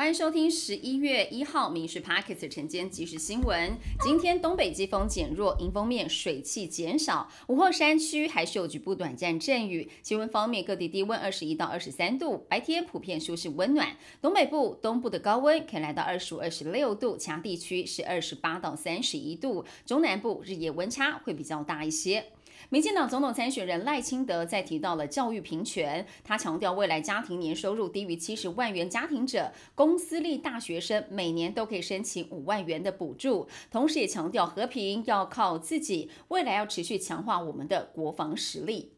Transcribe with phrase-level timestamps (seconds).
[0.00, 3.76] 欢迎收听十一月一号《民事 Parkes》晨间即时新闻。
[4.00, 9.90] 今天东北季风减弱，迎风面水汽减少，午后山区还是有局部短暂阵雨。
[10.00, 13.94] 气温方面，各地低温二十一到二十三度，白天普遍舒适温暖。
[14.22, 19.66] 东北部、东部的高温可以来到二十五、二十六度，其他地区是二十八到三十一度。
[19.84, 22.24] 中南部日夜温差会比较大一些。
[22.68, 38.92] 民进党总统参选人赖清德在提到了教育平权，他强调未来家庭年收入低于七十万元家庭者，公私立大学生每年都可以申请五万元的补助，同时也强调和平要靠自己，未来要持续强化我们的国防实力。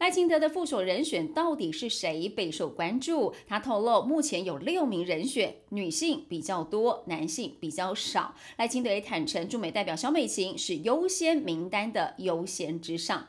[0.00, 3.34] 赖清德的副手人选到底是谁备受关注？
[3.46, 8.34] 他透露，目前有六名人选，女性比较多，男性比较少。
[8.56, 13.26] 赖清德也坦承，驻美代表小美琴是优先名单的优先之上。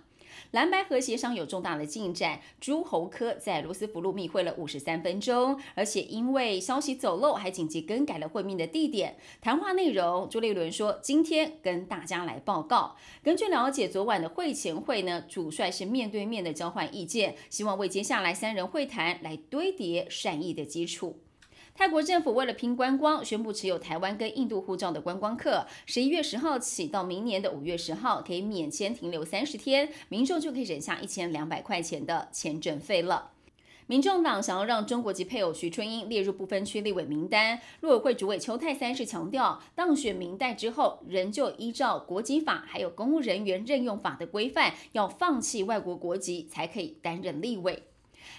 [0.50, 9.18] 蓝白和协商有重大的进展，朱侯科在罗斯福路密会了五十三分钟，而且因为消息走漏，还紧急更改了会面的地点。
[9.40, 12.96] 谈话内容，朱立伦说今天跟大家来报告。
[13.24, 21.20] 根据了解，昨晚的会前会呢，主帅是面对面的交换意见，希望为接下来三人会谈来堆叠善意的基础。
[21.82, 33.32] 泰国政府为了拼观光，宣布持有台湾跟印度护照的观光客，十一月十号起到明年的五月十号，可以免签停留三十天，民众就可以省下一千两百块钱的签证费了。
[33.88, 47.82] 民众党想要让中国籍配偶徐春英列入不分区立委名单，陆委会主委邱泰三是强调，当选明代之后，仍旧依照国籍法还有公务人员任用法的规范，要放弃外国国籍才可以担任立委。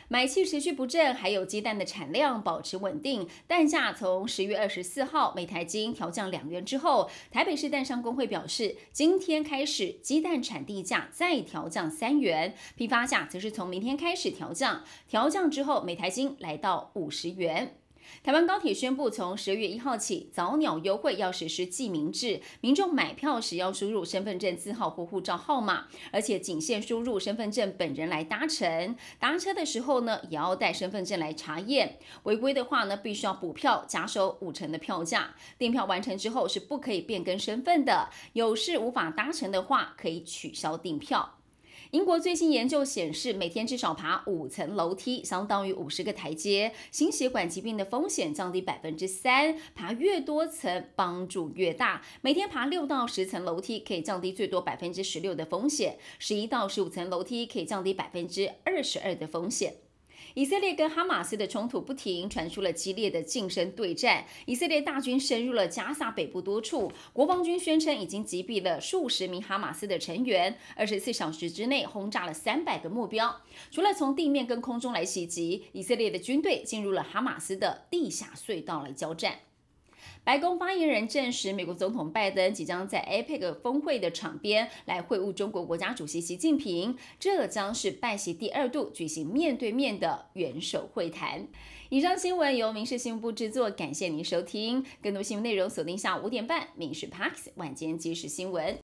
[0.09, 17.77] 买气持续不振，还有鸡蛋的产量保持稳定，蛋价从十月二十四号每台斤调降两元之后，台北市蛋商工会表示，今天开始鸡蛋产地价再调降三元，批发价则是从明天开始调降，调降之后每台斤来到五十元。
[18.22, 28.97] 台湾高铁宣布，从十二月一号起，早鸟优惠要实施记名制，民众买票时要输入身份证字号或护照号码，而且仅限输入身份证本人来搭乘。
[29.19, 31.99] 搭车的时候呢，也要带身份证来查验。
[32.25, 35.34] 违规的话呢，必须要补票，加收五成的票价。
[35.59, 38.09] 订票完成之后是不可以变更身份的。
[38.32, 41.38] 有事无法搭乘的话，可以取消订票。
[41.92, 49.54] 英国最新研究显示，每天至少爬五层楼梯，相当于五十个台阶，心血管疾病的风险降低百分之三。
[49.75, 52.00] 爬越多层，帮助越大。
[52.22, 59.74] 每天爬六到十层楼梯，可以降低最多百分之十六的风险；十一到十五层楼梯，可以降低百分之二十二的风险。
[60.34, 64.25] 以色列跟哈马斯的冲突不停，传出了激烈的近身对战。
[64.47, 73.41] 以色列大军深入了加萨北部多处，国防军宣称已经击毙了数十名哈马斯的成员，二十四小时之内轰炸了三百个目标。
[73.71, 79.39] 除了从地面跟空中来袭击，以色列的军队进入了哈马斯的地下隧道来交战。
[80.25, 91.49] 白宫发言人证实，美国总统拜登即将在 APEC 峰会的场边来会晤中国国家主席习近平，这将是拜习第二度举行面对面的元首会谈。
[91.88, 94.87] 以上新闻由民事新闻部制作，感谢您收听。
[95.03, 98.75] 更多新闻内容锁定下午五点半《民事 Parks 晚间即时新闻》。